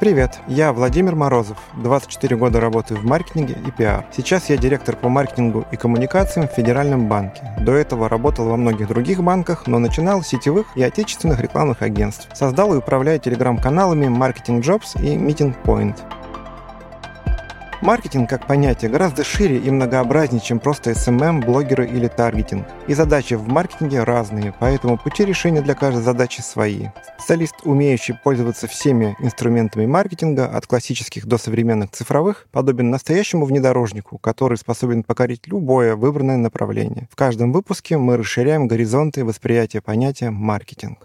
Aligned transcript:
Привет, 0.00 0.40
я 0.48 0.72
Владимир 0.72 1.14
Морозов, 1.14 1.56
24 1.74 2.36
года 2.36 2.60
работаю 2.60 3.00
в 3.00 3.04
маркетинге 3.04 3.56
и 3.64 3.70
пиар. 3.70 4.04
Сейчас 4.10 4.50
я 4.50 4.56
директор 4.56 4.96
по 4.96 5.08
маркетингу 5.08 5.64
и 5.70 5.76
коммуникациям 5.76 6.48
в 6.48 6.50
Федеральном 6.50 7.08
банке. 7.08 7.54
До 7.60 7.72
этого 7.72 8.08
работал 8.08 8.48
во 8.48 8.56
многих 8.56 8.88
других 8.88 9.22
банках, 9.22 9.68
но 9.68 9.78
начинал 9.78 10.22
с 10.22 10.28
сетевых 10.28 10.66
и 10.74 10.82
отечественных 10.82 11.40
рекламных 11.40 11.80
агентств. 11.80 12.28
Создал 12.34 12.74
и 12.74 12.78
управляю 12.78 13.20
телеграм-каналами 13.20 14.06
Marketing 14.06 14.60
Jobs 14.60 15.00
и 15.00 15.16
Meeting 15.16 15.54
Point. 15.64 15.96
Маркетинг 17.84 18.30
как 18.30 18.46
понятие 18.46 18.90
гораздо 18.90 19.24
шире 19.24 19.58
и 19.58 19.70
многообразнее, 19.70 20.40
чем 20.40 20.58
просто 20.58 20.92
SMM, 20.92 21.44
блогеры 21.44 21.86
или 21.86 22.08
таргетинг. 22.08 22.66
И 22.88 22.94
задачи 22.94 23.34
в 23.34 23.46
маркетинге 23.46 24.04
разные, 24.04 24.54
поэтому 24.58 24.96
пути 24.96 25.26
решения 25.26 25.60
для 25.60 25.74
каждой 25.74 26.02
задачи 26.02 26.40
свои. 26.40 26.86
Специалист, 27.18 27.54
умеющий 27.64 28.14
пользоваться 28.14 28.68
всеми 28.68 29.14
инструментами 29.20 29.84
маркетинга, 29.84 30.46
от 30.46 30.66
классических 30.66 31.26
до 31.26 31.36
современных 31.36 31.90
цифровых, 31.90 32.46
подобен 32.52 32.88
настоящему 32.88 33.44
внедорожнику, 33.44 34.16
который 34.16 34.56
способен 34.56 35.02
покорить 35.02 35.46
любое 35.46 35.94
выбранное 35.94 36.38
направление. 36.38 37.06
В 37.12 37.16
каждом 37.16 37.52
выпуске 37.52 37.98
мы 37.98 38.16
расширяем 38.16 38.66
горизонты 38.66 39.26
восприятия 39.26 39.82
понятия 39.82 40.30
маркетинг. 40.30 41.04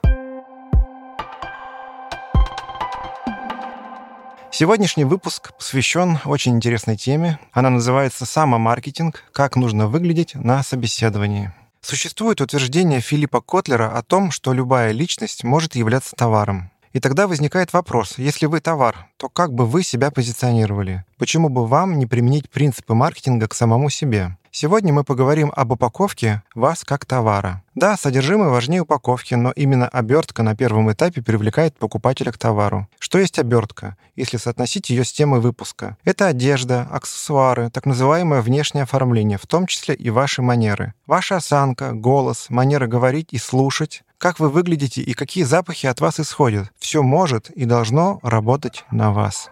Сегодняшний 4.51 5.05
выпуск 5.05 5.53
посвящен 5.57 6.19
очень 6.25 6.55
интересной 6.55 6.97
теме. 6.97 7.39
Она 7.53 7.69
называется 7.69 8.25
«Самомаркетинг. 8.25 9.23
Как 9.31 9.55
нужно 9.55 9.87
выглядеть 9.87 10.33
на 10.33 10.63
собеседовании». 10.63 11.53
Существует 11.81 12.41
утверждение 12.41 12.99
Филиппа 12.99 13.41
Котлера 13.41 13.95
о 13.95 14.01
том, 14.01 14.31
что 14.31 14.51
любая 14.51 14.91
личность 14.91 15.43
может 15.43 15.75
являться 15.75 16.15
товаром. 16.15 16.71
И 16.91 16.99
тогда 16.99 17.27
возникает 17.27 17.71
вопрос, 17.71 18.17
если 18.17 18.47
вы 18.47 18.59
товар, 18.59 19.07
то 19.17 19.29
как 19.29 19.53
бы 19.53 19.67
вы 19.67 19.83
себя 19.83 20.09
позиционировали? 20.09 21.05
Почему 21.19 21.49
бы 21.49 21.67
вам 21.67 21.99
не 21.99 22.07
применить 22.07 22.49
принципы 22.49 22.95
маркетинга 22.95 23.47
к 23.47 23.53
самому 23.53 23.91
себе? 23.91 24.35
Сегодня 24.51 24.91
мы 24.91 25.03
поговорим 25.03 25.53
об 25.55 25.71
упаковке 25.71 26.41
вас 26.55 26.83
как 26.83 27.05
товара. 27.05 27.61
Да, 27.75 27.95
содержимое 27.95 28.49
важнее 28.49 28.81
упаковки, 28.81 29.35
но 29.35 29.51
именно 29.51 29.87
обертка 29.87 30.41
на 30.41 30.55
первом 30.55 30.91
этапе 30.91 31.21
привлекает 31.21 31.77
покупателя 31.77 32.31
к 32.31 32.37
товару. 32.39 32.87
Что 33.09 33.17
есть 33.17 33.39
обертка, 33.39 33.97
если 34.15 34.37
соотносить 34.37 34.91
ее 34.91 35.03
с 35.03 35.11
темой 35.11 35.39
выпуска? 35.39 35.97
Это 36.03 36.27
одежда, 36.27 36.87
аксессуары, 36.91 37.71
так 37.71 37.87
называемое 37.87 38.43
внешнее 38.43 38.83
оформление, 38.83 39.39
в 39.39 39.47
том 39.47 39.65
числе 39.65 39.95
и 39.95 40.11
ваши 40.11 40.43
манеры. 40.43 40.93
Ваша 41.07 41.37
осанка, 41.37 41.93
голос, 41.93 42.51
манера 42.51 42.85
говорить 42.85 43.29
и 43.31 43.39
слушать, 43.39 44.03
как 44.19 44.39
вы 44.39 44.49
выглядите 44.49 45.01
и 45.01 45.13
какие 45.13 45.43
запахи 45.43 45.87
от 45.87 45.99
вас 46.01 46.19
исходят. 46.19 46.69
Все 46.77 47.01
может 47.01 47.49
и 47.49 47.65
должно 47.65 48.19
работать 48.21 48.85
на 48.91 49.11
вас. 49.11 49.49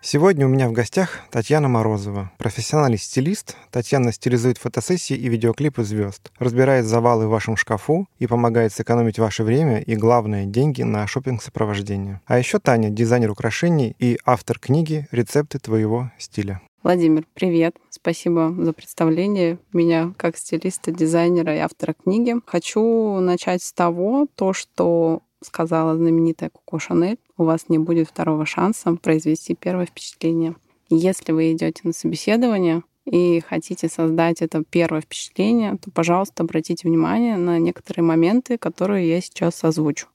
Сегодня 0.00 0.46
у 0.46 0.48
меня 0.48 0.68
в 0.68 0.72
гостях 0.72 1.20
Татьяна 1.30 1.68
Морозова, 1.68 2.30
профессиональный 2.38 2.98
стилист. 2.98 3.56
Татьяна 3.72 4.12
стилизует 4.12 4.56
фотосессии 4.56 5.16
и 5.16 5.28
видеоклипы 5.28 5.82
звезд, 5.82 6.30
разбирает 6.38 6.86
завалы 6.86 7.26
в 7.26 7.30
вашем 7.30 7.56
шкафу 7.56 8.06
и 8.20 8.28
помогает 8.28 8.72
сэкономить 8.72 9.18
ваше 9.18 9.42
время 9.42 9.80
и, 9.80 9.96
главное, 9.96 10.46
деньги 10.46 10.82
на 10.82 11.04
шопинг 11.08 11.42
сопровождение 11.42 12.20
А 12.26 12.38
еще 12.38 12.60
Таня, 12.60 12.90
дизайнер 12.90 13.32
украшений 13.32 13.96
и 13.98 14.18
автор 14.24 14.60
книги 14.60 15.08
«Рецепты 15.10 15.58
твоего 15.58 16.12
стиля». 16.16 16.60
Владимир, 16.84 17.24
привет. 17.34 17.74
Спасибо 17.90 18.54
за 18.56 18.72
представление 18.72 19.58
меня 19.72 20.14
как 20.16 20.36
стилиста, 20.36 20.92
дизайнера 20.92 21.56
и 21.56 21.58
автора 21.58 21.92
книги. 21.92 22.36
Хочу 22.46 23.18
начать 23.18 23.64
с 23.64 23.72
того, 23.72 24.28
то, 24.36 24.52
что 24.52 25.22
сказала 25.42 25.96
знаменитая 25.96 26.50
Коко 26.50 26.78
Шанель, 26.78 27.18
у 27.38 27.44
вас 27.44 27.68
не 27.68 27.78
будет 27.78 28.08
второго 28.08 28.44
шанса 28.44 28.94
произвести 28.96 29.54
первое 29.54 29.86
впечатление. 29.86 30.56
Если 30.90 31.32
вы 31.32 31.52
идете 31.52 31.82
на 31.84 31.92
собеседование 31.92 32.82
и 33.06 33.40
хотите 33.40 33.88
создать 33.88 34.42
это 34.42 34.62
первое 34.68 35.00
впечатление, 35.00 35.76
то, 35.76 35.90
пожалуйста, 35.90 36.42
обратите 36.42 36.86
внимание 36.86 37.36
на 37.36 37.58
некоторые 37.58 38.04
моменты, 38.04 38.58
которые 38.58 39.08
я 39.08 39.20
сейчас 39.20 39.64
озвучу. 39.64 40.08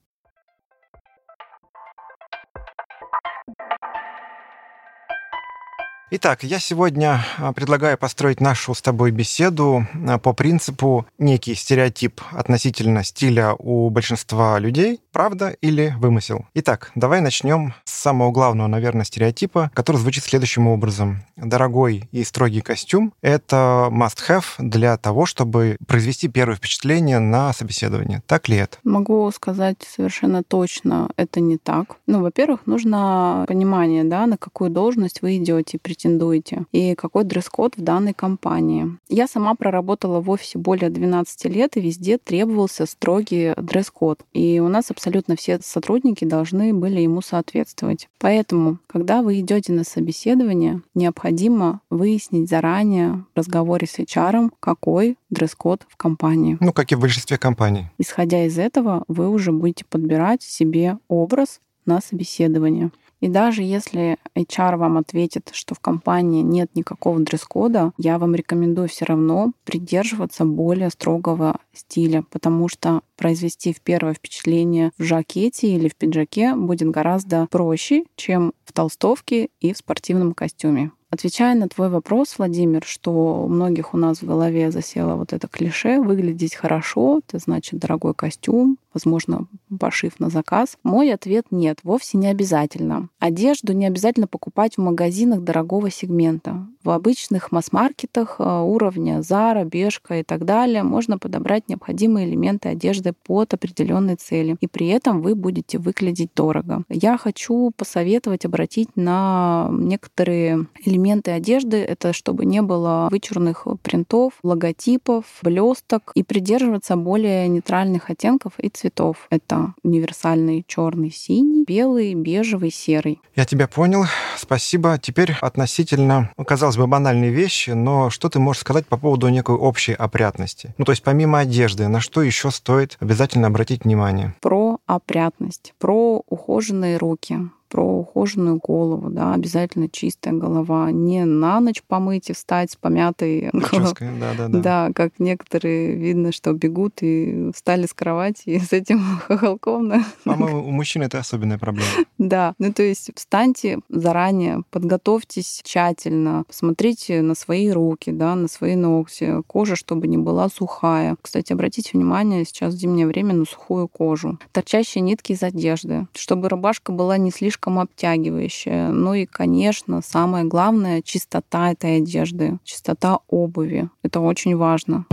Итак, 6.16 6.44
я 6.44 6.60
сегодня 6.60 7.24
а, 7.38 7.52
предлагаю 7.52 7.98
построить 7.98 8.40
нашу 8.40 8.74
с 8.74 8.82
тобой 8.82 9.10
беседу 9.10 9.84
а, 10.06 10.18
по 10.18 10.32
принципу 10.32 11.06
некий 11.18 11.56
стереотип 11.56 12.20
относительно 12.30 13.02
стиля 13.02 13.54
у 13.58 13.90
большинства 13.90 14.60
людей, 14.60 15.00
правда 15.14 15.56
или 15.60 15.94
вымысел. 15.98 16.46
Итак, 16.54 16.90
давай 16.96 17.20
начнем 17.20 17.72
с 17.84 17.92
самого 17.92 18.32
главного, 18.32 18.66
наверное, 18.66 19.04
стереотипа, 19.04 19.70
который 19.72 19.98
звучит 19.98 20.24
следующим 20.24 20.66
образом. 20.66 21.22
Дорогой 21.36 22.08
и 22.10 22.24
строгий 22.24 22.60
костюм— 22.60 23.14
это 23.22 23.88
must-have 23.92 24.44
для 24.58 24.96
того, 24.96 25.24
чтобы 25.24 25.76
произвести 25.86 26.26
первое 26.26 26.56
впечатление 26.56 27.20
на 27.20 27.52
собеседование. 27.52 28.22
Так 28.26 28.48
ли 28.48 28.56
это? 28.56 28.78
Могу 28.82 29.30
сказать 29.30 29.76
совершенно 29.88 30.42
точно, 30.42 31.08
это 31.16 31.38
не 31.40 31.58
так. 31.58 31.96
Ну, 32.08 32.20
во-первых, 32.20 32.66
нужно 32.66 33.44
понимание, 33.46 34.02
да, 34.02 34.26
на 34.26 34.36
какую 34.36 34.70
должность 34.70 35.22
вы 35.22 35.36
идете, 35.36 35.78
претендуете 35.78 36.64
и 36.72 36.96
какой 36.96 37.22
дресс-код 37.22 37.76
в 37.76 37.82
данной 37.82 38.14
компании. 38.14 38.98
Я 39.08 39.28
сама 39.28 39.54
проработала 39.54 40.20
в 40.20 40.28
офисе 40.28 40.58
более 40.58 40.90
12 40.90 41.44
лет, 41.44 41.76
и 41.76 41.80
везде 41.80 42.18
требовался 42.18 42.86
строгий 42.86 43.54
дресс-код. 43.56 44.20
И 44.32 44.58
у 44.58 44.66
нас 44.66 44.90
абсолютно 44.90 45.03
все 45.36 45.58
сотрудники 45.62 46.24
должны 46.24 46.72
были 46.72 47.00
ему 47.00 47.22
соответствовать. 47.22 48.08
Поэтому, 48.18 48.78
когда 48.86 49.22
вы 49.22 49.40
идете 49.40 49.72
на 49.72 49.84
собеседование, 49.84 50.82
необходимо 50.94 51.80
выяснить 51.90 52.48
заранее 52.48 53.24
в 53.34 53.38
разговоре 53.38 53.86
с 53.86 53.98
HR, 53.98 54.50
какой 54.60 55.16
дресс-код 55.30 55.86
в 55.88 55.96
компании. 55.96 56.56
Ну, 56.60 56.72
как 56.72 56.92
и 56.92 56.94
в 56.94 57.00
большинстве 57.00 57.38
компаний. 57.38 57.86
Исходя 57.98 58.44
из 58.44 58.58
этого, 58.58 59.04
вы 59.08 59.28
уже 59.28 59.52
будете 59.52 59.84
подбирать 59.84 60.42
себе 60.42 60.98
образ 61.08 61.60
на 61.86 62.00
собеседование. 62.00 62.90
И 63.24 63.28
даже 63.28 63.62
если 63.62 64.18
HR 64.36 64.76
вам 64.76 64.98
ответит, 64.98 65.48
что 65.54 65.74
в 65.74 65.80
компании 65.80 66.42
нет 66.42 66.68
никакого 66.74 67.20
дресс-кода, 67.20 67.92
я 67.96 68.18
вам 68.18 68.34
рекомендую 68.34 68.86
все 68.86 69.06
равно 69.06 69.52
придерживаться 69.64 70.44
более 70.44 70.90
строгого 70.90 71.58
стиля, 71.72 72.26
потому 72.30 72.68
что 72.68 73.00
произвести 73.16 73.72
в 73.72 73.80
первое 73.80 74.12
впечатление 74.12 74.90
в 74.98 75.04
жакете 75.04 75.68
или 75.68 75.88
в 75.88 75.96
пиджаке 75.96 76.54
будет 76.54 76.90
гораздо 76.90 77.46
проще, 77.50 78.04
чем 78.14 78.52
в 78.66 78.74
толстовке 78.74 79.48
и 79.58 79.72
в 79.72 79.78
спортивном 79.78 80.34
костюме. 80.34 80.90
Отвечая 81.08 81.54
на 81.54 81.68
твой 81.68 81.88
вопрос, 81.88 82.34
Владимир, 82.36 82.82
что 82.84 83.44
у 83.44 83.48
многих 83.48 83.94
у 83.94 83.96
нас 83.96 84.20
в 84.20 84.26
голове 84.26 84.70
засело 84.70 85.14
вот 85.14 85.32
это 85.32 85.48
клише 85.48 86.00
«выглядеть 86.00 86.56
хорошо», 86.56 87.22
это 87.26 87.38
значит 87.38 87.78
дорогой 87.78 88.14
костюм, 88.14 88.76
возможно, 88.94 89.46
пошив 89.78 90.18
на 90.20 90.30
заказ. 90.30 90.78
Мой 90.82 91.12
ответ— 91.12 91.46
нет, 91.50 91.80
вовсе 91.82 92.16
не 92.16 92.28
обязательно. 92.28 93.08
Одежду 93.18 93.72
не 93.72 93.86
обязательно 93.86 94.26
покупать 94.26 94.76
в 94.76 94.80
магазинах 94.80 95.42
дорогого 95.42 95.90
сегмента. 95.90 96.66
В 96.82 96.90
обычных 96.90 97.50
масс-маркетах 97.50 98.36
э, 98.38 98.60
уровня 98.60 99.20
Zara, 99.20 99.64
Бешка 99.64 100.20
и 100.20 100.22
так 100.22 100.44
далее 100.44 100.82
можно 100.82 101.18
подобрать 101.18 101.68
необходимые 101.68 102.28
элементы 102.28 102.68
одежды 102.68 103.14
под 103.24 103.54
определенные 103.54 104.16
цели, 104.16 104.56
и 104.60 104.66
при 104.66 104.88
этом 104.88 105.22
вы 105.22 105.34
будете 105.34 105.78
выглядеть 105.78 106.30
дорого. 106.36 106.84
Я 106.88 107.16
хочу 107.16 107.72
посоветовать 107.76 108.44
обратить 108.44 108.90
на 108.96 109.68
некоторые 109.72 110.66
элементы 110.84 111.30
одежды, 111.30 111.78
это 111.78 112.12
чтобы 112.12 112.44
не 112.44 112.60
было 112.62 113.08
вычурных 113.10 113.66
принтов, 113.82 114.34
логотипов, 114.42 115.24
блесток, 115.42 116.12
и 116.14 116.22
придерживаться 116.22 116.96
более 116.96 117.48
нейтральных 117.48 118.10
оттенков 118.10 118.52
и 118.58 118.68
цветов. 118.68 118.83
Это 119.30 119.74
универсальный 119.82 120.64
черный, 120.66 121.10
синий, 121.10 121.64
белый, 121.64 122.14
бежевый, 122.14 122.70
серый. 122.70 123.20
Я 123.36 123.44
тебя 123.44 123.68
понял. 123.68 124.04
Спасибо. 124.36 124.98
Теперь 124.98 125.34
относительно, 125.40 126.30
казалось 126.46 126.64
казалось 126.64 126.76
бы, 126.78 126.86
банальные 126.86 127.30
вещи, 127.30 127.70
но 127.70 128.10
что 128.10 128.28
ты 128.28 128.38
можешь 128.38 128.60
сказать 128.60 128.86
по 128.86 128.96
поводу 128.96 129.28
некой 129.28 129.56
общей 129.56 129.92
опрятности? 129.92 130.74
Ну, 130.78 130.84
то 130.84 130.92
есть 130.92 131.02
помимо 131.02 131.40
одежды, 131.40 131.88
на 131.88 132.00
что 132.00 132.22
еще 132.22 132.50
стоит 132.50 132.96
обязательно 133.00 133.48
обратить 133.48 133.84
внимание? 133.84 134.34
Про 134.40 134.78
опрятность, 134.86 135.74
про 135.78 136.22
ухоженные 136.28 136.96
руки, 136.96 137.38
про 137.74 137.82
ухоженную 137.82 138.60
голову, 138.62 139.10
да, 139.10 139.34
обязательно 139.34 139.88
чистая 139.88 140.32
голова, 140.32 140.92
не 140.92 141.24
на 141.24 141.58
ночь 141.58 141.82
помыть 141.82 142.30
и 142.30 142.32
встать 142.32 142.70
с 142.70 142.76
помятой 142.76 143.50
Прической, 143.52 144.10
да, 144.20 144.34
да, 144.38 144.46
да. 144.46 144.58
Да, 144.60 144.92
как 144.94 145.14
некоторые 145.18 145.96
видно, 145.96 146.30
что 146.30 146.52
бегут 146.52 146.98
и 147.00 147.50
встали 147.52 147.86
с 147.86 147.92
кровати 147.92 148.42
и 148.50 148.60
с 148.60 148.72
этим 148.72 149.02
хохолком. 149.26 149.88
Да. 149.88 150.04
По-моему, 150.22 150.64
у 150.64 150.70
мужчин 150.70 151.02
это 151.02 151.18
особенная 151.18 151.58
проблема. 151.58 151.88
Да, 152.18 152.54
ну 152.60 152.72
то 152.72 152.84
есть 152.84 153.10
встаньте 153.16 153.80
заранее, 153.88 154.62
подготовьтесь 154.70 155.60
тщательно, 155.64 156.44
посмотрите 156.46 157.22
на 157.22 157.34
свои 157.34 157.70
руки, 157.70 158.12
да, 158.12 158.36
на 158.36 158.46
свои 158.46 158.76
ногти, 158.76 159.42
кожа, 159.48 159.74
чтобы 159.74 160.06
не 160.06 160.16
была 160.16 160.48
сухая. 160.48 161.16
Кстати, 161.20 161.52
обратите 161.52 161.90
внимание 161.94 162.44
сейчас 162.44 162.74
в 162.74 162.78
зимнее 162.78 163.08
время 163.08 163.34
на 163.34 163.46
сухую 163.46 163.88
кожу. 163.88 164.38
Торчащие 164.52 165.02
нитки 165.02 165.32
из 165.32 165.42
одежды, 165.42 166.06
чтобы 166.14 166.48
рубашка 166.48 166.92
была 166.92 167.18
не 167.18 167.32
слишком 167.32 167.63
обтягивающая. 167.66 168.88
Ну 168.88 169.14
и, 169.14 169.26
конечно, 169.26 170.00
самое 170.02 170.44
главное— 170.44 171.02
чистота 171.04 171.72
этой 171.72 171.98
одежды, 171.98 172.58
чистота 172.64 173.18
обуви. 173.28 173.88
Это 174.02 174.20
очень 174.20 174.56
важно. 174.56 175.06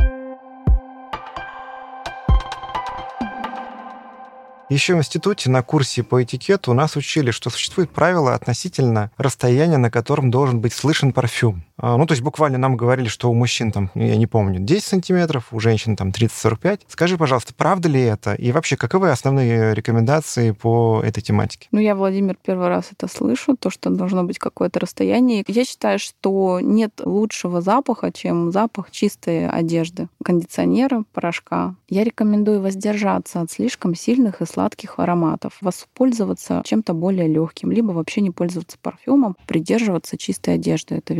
Еще 4.71 4.95
в 4.95 4.99
институте 4.99 5.49
на 5.49 5.63
курсе 5.63 6.01
по 6.01 6.23
этикету 6.23 6.71
у 6.71 6.73
нас 6.73 6.95
учили, 6.95 7.31
что 7.31 7.49
существует 7.49 7.89
правило 7.89 8.33
относительно 8.33 9.11
расстояния, 9.17 9.77
на 9.77 9.91
котором 9.91 10.31
должен 10.31 10.61
быть 10.61 10.71
слышен 10.71 11.11
парфюм. 11.11 11.65
А, 11.81 11.97
ну, 11.97 12.05
то 12.05 12.11
есть 12.13 12.21
буквально 12.21 12.59
нам 12.59 12.77
говорили, 12.77 13.07
что 13.07 13.29
у 13.29 13.33
мужчин 13.33 13.71
там, 13.71 13.89
я 13.95 14.15
не 14.15 14.27
помню, 14.27 14.59
10 14.59 14.83
сантиметров, 14.83 15.47
у 15.51 15.59
женщин 15.59 15.95
там 15.95 16.09
30-45. 16.09 16.81
Скажи, 16.87 17.17
пожалуйста, 17.17 17.53
правда 17.55 17.89
ли 17.89 18.01
это? 18.01 18.35
И 18.35 18.51
вообще, 18.51 18.77
каковы 18.77 19.09
основные 19.09 19.73
рекомендации 19.73 20.51
по 20.51 21.01
этой 21.03 21.21
тематике? 21.21 21.67
Ну, 21.71 21.79
я, 21.79 21.95
Владимир, 21.95 22.37
первый 22.45 22.67
раз 22.67 22.89
это 22.91 23.07
слышу, 23.07 23.57
то, 23.57 23.71
что 23.71 23.89
должно 23.89 24.23
быть 24.23 24.37
какое-то 24.37 24.79
расстояние. 24.79 25.43
Я 25.47 25.65
считаю, 25.65 25.97
что 25.97 26.59
нет 26.61 27.01
лучшего 27.03 27.61
запаха, 27.61 28.11
чем 28.11 28.51
запах 28.51 28.91
чистой 28.91 29.47
одежды, 29.49 30.07
кондиционера, 30.23 31.03
порошка. 31.13 31.75
Я 31.89 32.03
рекомендую 32.03 32.61
воздержаться 32.61 33.41
от 33.41 33.51
слишком 33.51 33.95
сильных 33.95 34.41
и 34.41 34.45
сладких 34.45 34.99
ароматов, 34.99 35.57
воспользоваться 35.61 36.61
чем-то 36.63 36.93
более 36.93 37.27
легким, 37.27 37.71
либо 37.71 37.91
вообще 37.91 38.21
не 38.21 38.29
пользоваться 38.29 38.77
парфюмом, 38.81 39.35
придерживаться 39.47 40.17
чистой 40.17 40.55
одежды. 40.55 40.95
Это 40.95 41.13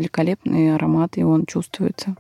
великолепный 0.52 0.76
аромат, 0.76 1.18
и 1.18 1.24
он 1.24 1.46
чувствуется. 1.46 2.16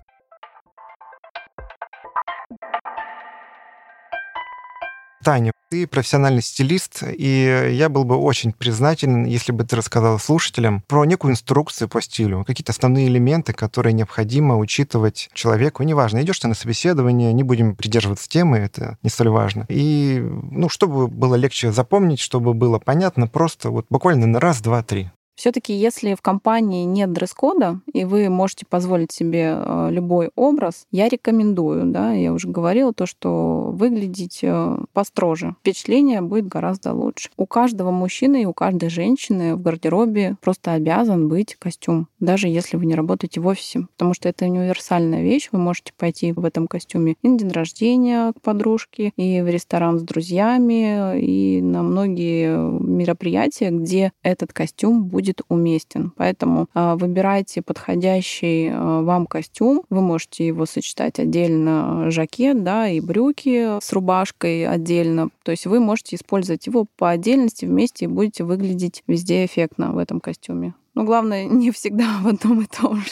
Таня, 5.23 5.51
ты 5.69 5.85
профессиональный 5.85 6.41
стилист, 6.41 7.03
и 7.03 7.69
я 7.73 7.89
был 7.89 8.05
бы 8.05 8.15
очень 8.17 8.53
признателен, 8.53 9.23
если 9.25 9.51
бы 9.51 9.63
ты 9.63 9.75
рассказала 9.75 10.17
слушателям 10.17 10.81
про 10.87 11.05
некую 11.05 11.33
инструкцию 11.33 11.89
по 11.89 12.01
стилю, 12.01 12.43
какие-то 12.43 12.71
основные 12.71 13.07
элементы, 13.07 13.53
которые 13.53 13.93
необходимо 13.93 14.57
учитывать 14.57 15.29
человеку. 15.33 15.83
Неважно, 15.83 16.23
идешь 16.23 16.39
ты 16.39 16.47
на 16.47 16.55
собеседование, 16.55 17.33
не 17.33 17.43
будем 17.43 17.75
придерживаться 17.75 18.27
темы, 18.27 18.57
это 18.57 18.97
не 19.03 19.11
столь 19.11 19.29
важно. 19.29 19.67
И, 19.69 20.19
ну, 20.49 20.69
чтобы 20.69 21.07
было 21.07 21.35
легче 21.35 21.71
запомнить, 21.71 22.19
чтобы 22.19 22.55
было 22.55 22.79
понятно, 22.79 23.27
просто 23.27 23.69
вот 23.69 23.85
буквально 23.91 24.25
на 24.25 24.39
раз, 24.39 24.59
два, 24.59 24.81
три. 24.81 25.11
Все-таки, 25.41 25.73
если 25.73 26.13
в 26.13 26.21
компании 26.21 26.85
нет 26.85 27.11
дресс-кода, 27.13 27.79
и 27.91 28.05
вы 28.05 28.29
можете 28.29 28.67
позволить 28.67 29.11
себе 29.11 29.55
э, 29.57 29.87
любой 29.89 30.29
образ, 30.35 30.85
я 30.91 31.09
рекомендую, 31.09 31.87
да, 31.87 32.11
я 32.13 32.31
уже 32.31 32.47
говорила, 32.47 32.93
то, 32.93 33.07
что 33.07 33.71
выглядеть 33.71 34.41
э, 34.43 34.77
построже. 34.93 35.55
Впечатление 35.61 36.21
будет 36.21 36.47
гораздо 36.47 36.93
лучше. 36.93 37.31
У 37.37 37.47
каждого 37.47 37.89
мужчины 37.89 38.43
и 38.43 38.45
у 38.45 38.53
каждой 38.53 38.89
женщины 38.89 39.55
в 39.55 39.63
гардеробе 39.63 40.35
просто 40.41 40.73
обязан 40.73 41.27
быть 41.27 41.55
костюм, 41.55 42.07
даже 42.19 42.47
если 42.47 42.77
вы 42.77 42.85
не 42.85 42.93
работаете 42.93 43.41
в 43.41 43.47
офисе, 43.47 43.87
потому 43.97 44.13
что 44.13 44.29
это 44.29 44.45
универсальная 44.45 45.23
вещь. 45.23 45.49
Вы 45.51 45.57
можете 45.57 45.91
пойти 45.97 46.33
в 46.33 46.45
этом 46.45 46.67
костюме 46.67 47.15
и 47.23 47.27
на 47.27 47.39
день 47.39 47.49
рождения 47.49 48.31
к 48.33 48.41
подружке, 48.41 49.11
и 49.17 49.41
в 49.41 49.47
ресторан 49.47 49.97
с 49.97 50.03
друзьями, 50.03 51.19
и 51.19 51.63
на 51.63 51.81
многие 51.81 52.55
мероприятия, 52.79 53.71
где 53.71 54.11
этот 54.21 54.53
костюм 54.53 55.05
будет 55.05 55.30
будет 55.31 55.41
уместен. 55.49 56.11
Поэтому 56.17 56.67
а, 56.73 56.95
выбирайте 56.95 57.61
подходящий 57.61 58.69
а, 58.71 59.01
вам 59.01 59.25
костюм. 59.25 59.83
Вы 59.89 60.01
можете 60.01 60.45
его 60.47 60.65
сочетать 60.65 61.19
отдельно 61.19 62.07
а, 62.07 62.11
жакет, 62.11 62.63
да, 62.63 62.87
и 62.87 62.99
брюки 62.99 63.79
с 63.81 63.93
рубашкой 63.93 64.67
отдельно. 64.67 65.29
То 65.43 65.51
есть 65.51 65.65
вы 65.65 65.79
можете 65.79 66.15
использовать 66.15 66.67
его 66.67 66.85
по 66.97 67.09
отдельности 67.09 67.65
вместе 67.65 68.05
и 68.05 68.07
будете 68.07 68.43
выглядеть 68.43 69.03
везде 69.07 69.45
эффектно 69.45 69.91
в 69.91 69.97
этом 69.97 70.19
костюме. 70.19 70.73
Но 70.93 71.03
главное, 71.03 71.45
не 71.49 71.71
всегда 71.71 72.19
в 72.21 72.27
одном 72.27 72.61
и 72.61 72.65
том 72.65 72.97
же. 72.97 73.11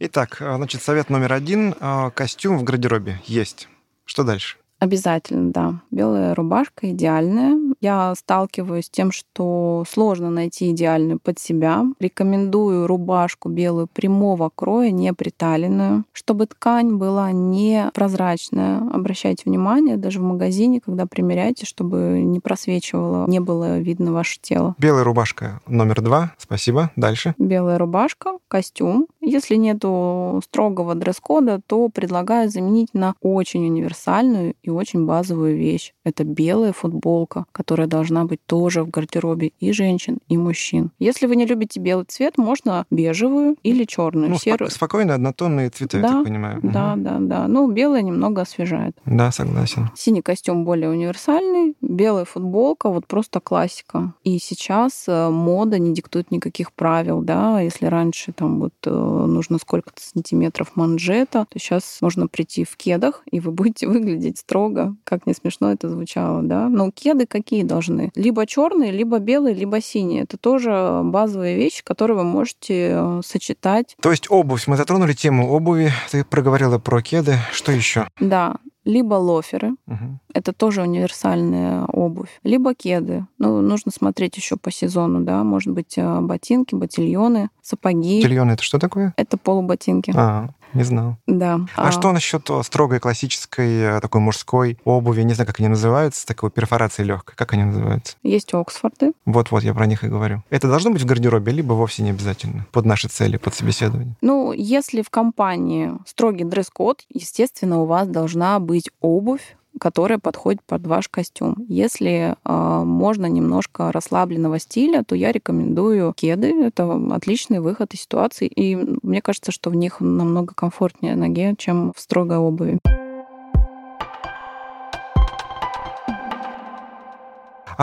Итак, 0.00 0.38
значит, 0.40 0.82
совет 0.82 1.10
номер 1.10 1.34
один. 1.34 1.74
Костюм 2.14 2.56
в 2.56 2.64
гардеробе 2.64 3.20
есть. 3.26 3.68
Что 4.06 4.24
дальше? 4.24 4.59
Обязательно, 4.80 5.52
да. 5.52 5.74
Белая 5.90 6.34
рубашка 6.34 6.90
идеальная. 6.90 7.58
Я 7.80 8.14
сталкиваюсь 8.16 8.86
с 8.86 8.90
тем, 8.90 9.12
что 9.12 9.84
сложно 9.88 10.30
найти 10.30 10.70
идеальную 10.70 11.18
под 11.18 11.38
себя. 11.38 11.84
Рекомендую 11.98 12.86
рубашку 12.86 13.50
белую 13.50 13.86
прямого 13.86 14.50
кроя, 14.54 14.90
не 14.90 15.12
приталенную, 15.12 16.04
чтобы 16.12 16.46
ткань 16.46 16.96
была 16.96 17.30
не 17.30 17.90
прозрачная. 17.94 18.80
Обращайте 18.92 19.44
внимание, 19.46 19.96
даже 19.96 20.18
в 20.18 20.22
магазине, 20.22 20.80
когда 20.80 21.06
примеряете, 21.06 21.66
чтобы 21.66 22.22
не 22.24 22.40
просвечивало, 22.40 23.26
не 23.28 23.40
было 23.40 23.78
видно 23.78 24.12
ваше 24.12 24.38
тело. 24.40 24.74
Белая 24.78 25.04
рубашка 25.04 25.60
номер 25.66 26.00
два. 26.00 26.32
Спасибо. 26.38 26.90
Дальше. 26.96 27.34
Белая 27.38 27.78
рубашка, 27.78 28.38
костюм. 28.48 29.06
Если 29.20 29.56
нету 29.56 30.40
строгого 30.44 30.94
дресс-кода, 30.94 31.60
то 31.66 31.88
предлагаю 31.90 32.48
заменить 32.48 32.94
на 32.94 33.14
очень 33.20 33.66
универсальную 33.66 34.54
и 34.62 34.69
очень 34.70 35.06
базовую 35.06 35.56
вещь. 35.56 35.92
Это 36.04 36.24
белая 36.24 36.72
футболка, 36.72 37.46
которая 37.52 37.86
должна 37.86 38.24
быть 38.24 38.40
тоже 38.46 38.82
в 38.82 38.90
гардеробе 38.90 39.52
и 39.60 39.72
женщин, 39.72 40.18
и 40.28 40.36
мужчин. 40.36 40.90
Если 40.98 41.26
вы 41.26 41.36
не 41.36 41.46
любите 41.46 41.80
белый 41.80 42.04
цвет, 42.06 42.38
можно 42.38 42.86
бежевую 42.90 43.56
или 43.62 43.84
черную, 43.84 44.30
ну, 44.30 44.38
серую. 44.38 44.70
Спокойно 44.70 45.14
однотонные 45.14 45.70
цвета, 45.70 46.00
да, 46.00 46.08
я 46.08 46.14
так 46.14 46.24
понимаю. 46.24 46.60
Да, 46.62 46.92
угу. 46.92 47.02
да, 47.02 47.16
да. 47.20 47.48
Ну, 47.48 47.70
белый 47.70 48.02
немного 48.02 48.42
освежает. 48.42 48.96
Да, 49.06 49.30
согласен. 49.32 49.90
Синий 49.94 50.22
костюм 50.22 50.64
более 50.64 50.90
универсальный, 50.90 51.74
белая 51.80 52.24
футболка, 52.24 52.90
вот 52.90 53.06
просто 53.06 53.40
классика. 53.40 54.14
И 54.24 54.38
сейчас 54.38 55.04
э, 55.08 55.28
мода 55.30 55.78
не 55.78 55.94
диктует 55.94 56.30
никаких 56.30 56.72
правил, 56.72 57.22
да. 57.22 57.60
Если 57.60 57.86
раньше 57.86 58.32
там 58.32 58.60
вот 58.60 58.74
э, 58.84 58.90
нужно 58.90 59.58
сколько-то 59.58 60.00
сантиметров 60.02 60.72
манжета, 60.74 61.46
то 61.48 61.58
сейчас 61.58 61.98
можно 62.00 62.28
прийти 62.28 62.64
в 62.64 62.76
кедах, 62.76 63.22
и 63.30 63.40
вы 63.40 63.50
будете 63.50 63.86
выглядеть 63.88 64.38
строго 64.38 64.59
строго, 64.60 64.96
как 65.04 65.26
не 65.26 65.34
смешно 65.34 65.72
это 65.72 65.88
звучало, 65.88 66.42
да. 66.42 66.68
Но 66.68 66.90
кеды 66.90 67.26
какие 67.26 67.62
должны? 67.62 68.10
Либо 68.14 68.46
черные, 68.46 68.92
либо 68.92 69.18
белые, 69.18 69.54
либо 69.54 69.80
синие. 69.80 70.22
Это 70.22 70.36
тоже 70.36 71.00
базовая 71.04 71.56
вещь, 71.56 71.82
которую 71.82 72.18
вы 72.18 72.24
можете 72.24 72.90
э, 72.92 73.20
сочетать. 73.24 73.96
То 74.02 74.10
есть 74.10 74.30
обувь. 74.30 74.66
Мы 74.66 74.76
затронули 74.76 75.14
тему 75.14 75.48
обуви. 75.50 75.92
Ты 76.10 76.24
проговорила 76.24 76.78
про 76.78 77.00
кеды. 77.02 77.36
Что 77.52 77.72
еще? 77.72 78.06
Да 78.20 78.56
либо 78.86 79.14
лоферы, 79.14 79.74
угу. 79.86 80.18
это 80.32 80.52
тоже 80.52 80.82
универсальная 80.82 81.84
обувь, 81.84 82.40
либо 82.42 82.74
кеды. 82.74 83.26
Ну, 83.38 83.60
нужно 83.60 83.92
смотреть 83.92 84.36
еще 84.36 84.56
по 84.56 84.70
сезону, 84.70 85.20
да, 85.20 85.44
может 85.44 85.72
быть, 85.72 85.98
э, 85.98 86.20
ботинки, 86.20 86.74
ботильоны, 86.74 87.50
сапоги. 87.62 88.22
Ботильоны 88.22 88.52
это 88.52 88.62
что 88.62 88.78
такое? 88.78 89.12
Это 89.16 89.36
полуботинки. 89.36 90.12
А, 90.16 90.48
не 90.74 90.82
знал. 90.82 91.16
Да. 91.26 91.60
А, 91.76 91.88
а 91.88 91.92
что 91.92 92.12
насчет 92.12 92.48
строгой 92.62 93.00
классической 93.00 93.96
э, 93.96 94.00
такой 94.00 94.20
мужской 94.20 94.78
обуви? 94.84 95.22
Не 95.22 95.34
знаю, 95.34 95.46
как 95.46 95.60
они 95.60 95.68
называются, 95.68 96.26
такой 96.26 96.50
перфорацией 96.50 97.08
легкой. 97.08 97.34
Как 97.36 97.52
они 97.52 97.64
называются? 97.64 98.16
Есть 98.22 98.52
Оксфорды. 98.54 99.12
Вот-вот, 99.24 99.62
я 99.62 99.74
про 99.74 99.86
них 99.86 100.04
и 100.04 100.08
говорю. 100.08 100.42
Это 100.50 100.68
должно 100.68 100.90
быть 100.90 101.02
в 101.02 101.06
гардеробе, 101.06 101.52
либо 101.52 101.72
вовсе 101.72 102.02
не 102.02 102.10
обязательно 102.10 102.66
под 102.72 102.84
наши 102.86 103.08
цели, 103.08 103.36
под 103.36 103.54
собеседование? 103.54 104.16
Ну, 104.20 104.52
если 104.52 105.02
в 105.02 105.10
компании 105.10 105.92
строгий 106.06 106.44
дресс-код, 106.44 107.04
естественно, 107.08 107.80
у 107.80 107.86
вас 107.86 108.08
должна 108.08 108.58
быть 108.58 108.90
обувь, 109.00 109.56
которая 109.80 110.18
подходит 110.18 110.62
под 110.62 110.86
ваш 110.86 111.08
костюм. 111.08 111.56
Если 111.68 112.36
э, 112.44 112.82
можно 112.84 113.26
немножко 113.26 113.90
расслабленного 113.90 114.60
стиля, 114.60 115.02
то 115.02 115.16
я 115.16 115.32
рекомендую 115.32 116.12
кеды. 116.12 116.66
Это 116.66 116.92
отличный 117.12 117.58
выход 117.60 117.94
из 117.94 118.02
ситуации. 118.02 118.46
И 118.46 118.76
мне 119.02 119.20
кажется, 119.22 119.50
что 119.50 119.70
в 119.70 119.74
них 119.74 120.00
намного 120.00 120.54
комфортнее 120.54 121.16
ноге, 121.16 121.54
чем 121.58 121.92
в 121.96 122.00
строгой 122.00 122.38
обуви. 122.38 122.78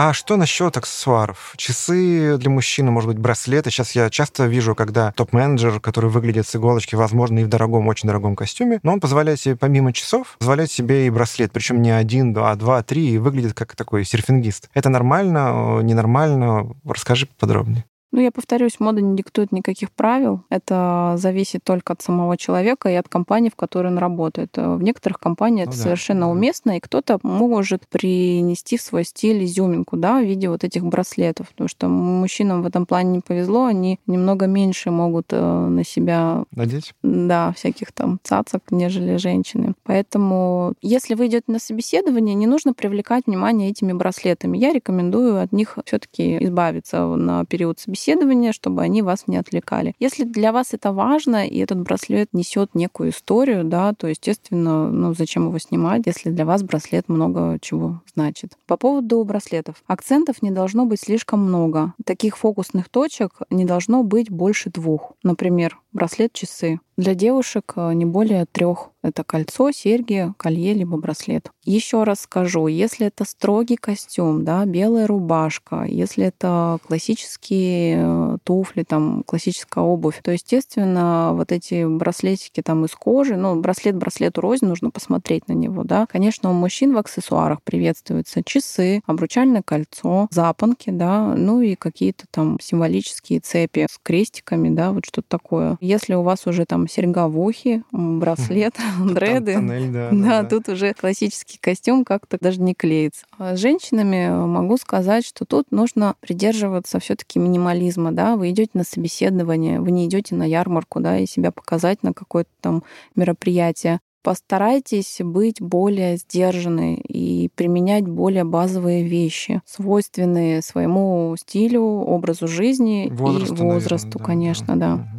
А 0.00 0.12
что 0.12 0.36
насчет 0.36 0.76
аксессуаров? 0.76 1.54
Часы 1.56 2.38
для 2.38 2.50
мужчины, 2.50 2.92
может 2.92 3.08
быть, 3.08 3.18
браслеты. 3.18 3.72
Сейчас 3.72 3.96
я 3.96 4.08
часто 4.10 4.46
вижу, 4.46 4.76
когда 4.76 5.10
топ-менеджер, 5.10 5.80
который 5.80 6.08
выглядит 6.08 6.46
с 6.46 6.54
иголочки, 6.54 6.94
возможно, 6.94 7.40
и 7.40 7.42
в 7.42 7.48
дорогом, 7.48 7.88
очень 7.88 8.06
дорогом 8.06 8.36
костюме, 8.36 8.78
но 8.84 8.92
он 8.92 9.00
позволяет 9.00 9.40
себе, 9.40 9.56
помимо 9.56 9.92
часов, 9.92 10.36
позволяет 10.38 10.70
себе 10.70 11.08
и 11.08 11.10
браслет, 11.10 11.50
причем 11.50 11.82
не 11.82 11.90
один, 11.90 12.32
а 12.38 12.54
два, 12.54 12.84
три, 12.84 13.10
и 13.10 13.18
выглядит 13.18 13.54
как 13.54 13.74
такой 13.74 14.04
серфингист. 14.04 14.70
Это 14.72 14.88
нормально, 14.88 15.80
ненормально? 15.82 16.76
Расскажи 16.84 17.26
подробнее. 17.36 17.84
Ну, 18.10 18.20
я 18.20 18.30
повторюсь, 18.30 18.80
мода 18.80 19.02
не 19.02 19.16
диктует 19.16 19.52
никаких 19.52 19.90
правил. 19.92 20.42
Это 20.48 21.14
зависит 21.18 21.62
только 21.62 21.92
от 21.92 22.00
самого 22.00 22.36
человека 22.36 22.88
и 22.88 22.94
от 22.94 23.08
компании, 23.08 23.50
в 23.50 23.56
которой 23.56 23.88
он 23.88 23.98
работает. 23.98 24.56
В 24.56 24.82
некоторых 24.82 25.20
компаниях 25.20 25.66
ну, 25.66 25.72
это 25.72 25.78
да, 25.78 25.84
совершенно 25.84 26.30
уместно, 26.30 26.78
и 26.78 26.80
кто-то 26.80 27.18
может 27.22 27.86
принести 27.88 28.78
в 28.78 28.82
свой 28.82 29.04
стиль 29.04 29.44
изюминку, 29.44 29.96
да, 29.96 30.20
в 30.20 30.24
виде 30.24 30.48
вот 30.48 30.64
этих 30.64 30.84
браслетов. 30.84 31.50
Потому 31.50 31.68
что 31.68 31.88
мужчинам 31.88 32.62
в 32.62 32.66
этом 32.66 32.86
плане 32.86 33.10
не 33.10 33.20
повезло, 33.20 33.66
они 33.66 34.00
немного 34.06 34.46
меньше 34.46 34.90
могут 34.90 35.26
э, 35.32 35.40
на 35.68 35.84
себя... 35.84 36.44
Надеть? 36.52 36.94
Да, 37.02 37.52
всяких 37.52 37.92
там 37.92 38.20
цацок, 38.22 38.62
нежели 38.70 39.16
женщины. 39.16 39.74
Поэтому, 39.84 40.72
если 40.80 41.14
вы 41.14 41.26
идете 41.26 41.44
на 41.48 41.58
собеседование, 41.58 42.34
не 42.34 42.46
нужно 42.46 42.72
привлекать 42.72 43.26
внимание 43.26 43.70
этими 43.70 43.92
браслетами. 43.92 44.56
Я 44.56 44.72
рекомендую 44.72 45.40
от 45.42 45.52
них 45.52 45.78
все 45.84 45.98
таки 45.98 46.42
избавиться 46.42 47.04
на 47.04 47.44
период 47.44 47.78
собеседования 47.78 47.97
собеседования, 47.98 48.52
чтобы 48.52 48.82
они 48.82 49.02
вас 49.02 49.24
не 49.26 49.36
отвлекали. 49.36 49.94
Если 49.98 50.24
для 50.24 50.52
вас 50.52 50.68
это 50.72 50.92
важно, 50.92 51.46
и 51.46 51.58
этот 51.58 51.80
браслет 51.80 52.28
несет 52.32 52.74
некую 52.74 53.10
историю, 53.10 53.64
да, 53.64 53.92
то, 53.92 54.06
естественно, 54.06 54.90
ну, 54.90 55.14
зачем 55.14 55.48
его 55.48 55.58
снимать, 55.58 56.02
если 56.06 56.30
для 56.30 56.44
вас 56.44 56.62
браслет 56.62 57.08
много 57.08 57.58
чего 57.60 58.02
значит. 58.14 58.56
По 58.66 58.76
поводу 58.76 59.22
браслетов. 59.24 59.82
Акцентов 59.86 60.42
не 60.42 60.50
должно 60.50 60.86
быть 60.86 61.00
слишком 61.00 61.40
много. 61.40 61.94
Таких 62.04 62.38
фокусных 62.38 62.88
точек 62.88 63.42
не 63.50 63.64
должно 63.64 64.02
быть 64.02 64.30
больше 64.30 64.70
двух. 64.70 65.12
Например, 65.22 65.78
браслет-часы. 65.98 66.78
Для 66.98 67.14
девушек 67.14 67.74
э, 67.76 67.92
не 67.92 68.04
более 68.04 68.44
трех. 68.44 68.90
Это 69.04 69.22
кольцо, 69.22 69.70
серьги, 69.70 70.32
колье, 70.36 70.74
либо 70.74 70.96
браслет. 70.96 71.52
Еще 71.64 72.02
раз 72.02 72.22
скажу, 72.22 72.66
если 72.66 73.06
это 73.06 73.24
строгий 73.24 73.76
костюм, 73.76 74.44
да, 74.44 74.64
белая 74.64 75.06
рубашка, 75.06 75.84
если 75.84 76.26
это 76.26 76.78
классические 76.84 77.98
э, 78.00 78.38
туфли, 78.42 78.82
там, 78.82 79.22
классическая 79.24 79.84
обувь, 79.84 80.20
то, 80.24 80.32
естественно, 80.32 81.30
вот 81.34 81.52
эти 81.52 81.86
браслетики 81.86 82.62
там 82.62 82.84
из 82.84 82.90
кожи, 82.96 83.36
ну, 83.36 83.60
браслет 83.60 83.94
браслету 83.94 84.40
рознь, 84.40 84.66
нужно 84.66 84.90
посмотреть 84.90 85.46
на 85.46 85.52
него, 85.52 85.84
да. 85.84 86.06
Конечно, 86.06 86.50
у 86.50 86.54
мужчин 86.54 86.94
в 86.94 86.98
аксессуарах 86.98 87.62
приветствуются 87.62 88.42
часы, 88.42 89.02
обручальное 89.06 89.62
кольцо, 89.62 90.26
запонки, 90.32 90.90
да, 90.90 91.34
ну 91.36 91.60
и 91.60 91.76
какие-то 91.76 92.24
там 92.32 92.58
символические 92.60 93.38
цепи 93.38 93.86
с 93.88 93.98
крестиками, 94.02 94.70
да, 94.70 94.90
вот 94.90 95.06
что-то 95.06 95.28
такое. 95.28 95.78
Если 95.88 96.12
у 96.12 96.20
вас 96.20 96.46
уже 96.46 96.66
там 96.66 96.86
серьга 96.86 97.28
в 97.28 97.40
ухе, 97.40 97.82
браслет, 97.92 98.74
дреды, 99.14 99.54
тоннель, 99.54 99.88
да, 99.92 100.10
да, 100.12 100.42
да, 100.42 100.44
тут 100.44 100.68
уже 100.68 100.92
классический 100.92 101.56
костюм 101.58 102.04
как-то 102.04 102.36
даже 102.38 102.60
не 102.60 102.74
клеится. 102.74 103.24
А 103.38 103.56
с 103.56 103.58
женщинами 103.58 104.28
могу 104.28 104.76
сказать, 104.76 105.24
что 105.24 105.46
тут 105.46 105.70
нужно 105.70 106.14
придерживаться 106.20 107.00
все-таки 107.00 107.38
минимализма, 107.38 108.12
да, 108.12 108.36
вы 108.36 108.50
идете 108.50 108.72
на 108.74 108.84
собеседование, 108.84 109.80
вы 109.80 109.90
не 109.90 110.04
идете 110.04 110.34
на 110.34 110.44
ярмарку, 110.44 111.00
да, 111.00 111.16
и 111.16 111.24
себя 111.24 111.52
показать 111.52 112.02
на 112.02 112.12
какое-то 112.12 112.50
там 112.60 112.82
мероприятие 113.16 114.00
постарайтесь 114.22 115.20
быть 115.20 115.62
более 115.62 116.18
сдержанной 116.18 116.96
и 116.96 117.48
применять 117.54 118.06
более 118.06 118.44
базовые 118.44 119.04
вещи, 119.04 119.62
свойственные 119.64 120.60
своему 120.60 121.34
стилю, 121.38 121.82
образу 121.82 122.46
жизни 122.46 123.08
возрасту, 123.10 123.54
и 123.54 123.66
возрасту, 123.66 124.18
наверное, 124.18 124.26
конечно, 124.26 124.76
да. 124.76 124.96
да. 124.96 125.17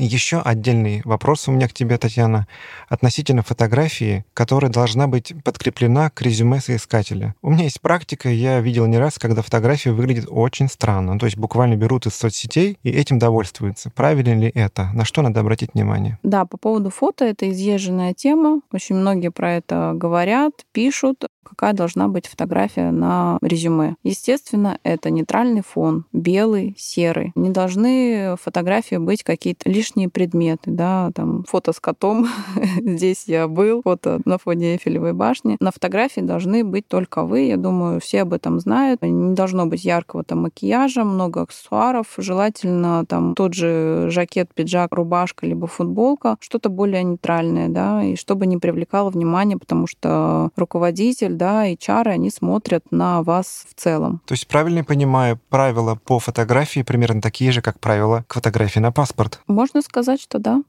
Еще 0.00 0.40
отдельный 0.40 1.02
вопрос 1.04 1.48
у 1.48 1.52
меня 1.52 1.66
к 1.66 1.72
тебе, 1.72 1.98
Татьяна, 1.98 2.46
относительно 2.88 3.42
фотографии, 3.42 4.24
которая 4.32 4.70
должна 4.70 5.08
быть 5.08 5.34
подкреплена 5.42 6.08
к 6.10 6.22
резюме 6.22 6.60
соискателя. 6.60 7.34
У 7.42 7.50
меня 7.50 7.64
есть 7.64 7.80
практика, 7.80 8.28
я 8.28 8.60
видел 8.60 8.86
не 8.86 8.96
раз, 8.96 9.18
когда 9.18 9.42
фотография 9.42 9.90
выглядит 9.90 10.26
очень 10.28 10.68
странно. 10.68 11.18
То 11.18 11.26
есть 11.26 11.36
буквально 11.36 11.74
берут 11.74 12.06
из 12.06 12.14
соцсетей 12.14 12.78
и 12.84 12.90
этим 12.90 13.18
довольствуются. 13.18 13.90
Правильно 13.90 14.38
ли 14.38 14.52
это? 14.54 14.88
На 14.94 15.04
что 15.04 15.20
надо 15.22 15.40
обратить 15.40 15.74
внимание? 15.74 16.20
Да, 16.22 16.44
по 16.44 16.58
поводу 16.58 16.90
фото 16.90 17.24
это 17.24 17.50
изъезженная 17.50 18.14
тема. 18.14 18.60
Очень 18.72 18.94
многие 18.94 19.32
про 19.32 19.54
это 19.54 19.94
говорят, 19.96 20.52
пишут 20.70 21.24
какая 21.48 21.72
должна 21.72 22.08
быть 22.08 22.26
фотография 22.26 22.90
на 22.90 23.38
резюме. 23.42 23.96
Естественно, 24.02 24.78
это 24.82 25.10
нейтральный 25.10 25.62
фон, 25.62 26.04
белый, 26.12 26.74
серый. 26.78 27.32
Не 27.34 27.50
должны 27.50 28.36
фотографии 28.40 28.96
быть 28.96 29.22
какие-то 29.22 29.68
лишние 29.70 30.08
предметы, 30.08 30.70
да, 30.70 31.10
там 31.14 31.44
фото 31.48 31.72
с 31.72 31.80
котом, 31.80 32.28
здесь 32.80 33.24
я 33.26 33.48
был, 33.48 33.82
фото 33.82 34.20
на 34.24 34.38
фоне 34.38 34.74
Эйфелевой 34.74 35.12
башни. 35.12 35.56
На 35.60 35.70
фотографии 35.70 36.20
должны 36.20 36.64
быть 36.64 36.86
только 36.88 37.22
вы, 37.24 37.40
я 37.40 37.56
думаю, 37.56 38.00
все 38.00 38.22
об 38.22 38.32
этом 38.32 38.60
знают. 38.60 39.02
Не 39.02 39.34
должно 39.34 39.66
быть 39.66 39.84
яркого 39.84 40.24
там 40.24 40.42
макияжа, 40.42 41.04
много 41.04 41.42
аксессуаров, 41.42 42.06
желательно 42.16 43.04
там 43.06 43.34
тот 43.34 43.54
же 43.54 44.06
жакет, 44.10 44.50
пиджак, 44.54 44.92
рубашка, 44.92 45.46
либо 45.46 45.66
футболка, 45.66 46.36
что-то 46.40 46.68
более 46.68 47.02
нейтральное, 47.02 47.68
да, 47.68 48.02
и 48.02 48.16
чтобы 48.16 48.46
не 48.46 48.58
привлекало 48.58 49.10
внимание, 49.10 49.58
потому 49.58 49.86
что 49.86 50.50
руководитель 50.56 51.34
да, 51.38 51.66
HR, 51.66 52.08
они 52.08 52.30
смотрят 52.30 52.84
на 52.90 53.22
вас 53.22 53.64
в 53.70 53.80
целом. 53.80 54.20
То 54.26 54.34
есть 54.34 54.46
правильно 54.46 54.84
понимаю, 54.84 55.40
правила 55.48 55.94
по 55.94 56.18
фотографии 56.18 56.82
примерно 56.82 57.22
такие 57.22 57.52
же, 57.52 57.62
как 57.62 57.80
правила 57.80 58.24
к 58.26 58.34
фотографии 58.34 58.80
на 58.80 58.92
паспорт? 58.92 59.40
Можно 59.46 59.80
сказать, 59.80 60.20
что 60.20 60.38
да. 60.38 60.62